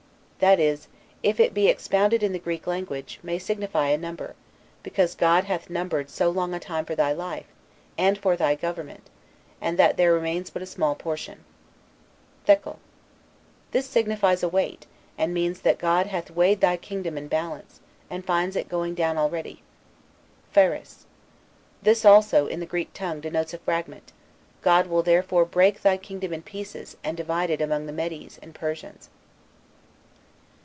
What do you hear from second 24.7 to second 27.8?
will therefore break thy kingdom in pieces, and divide it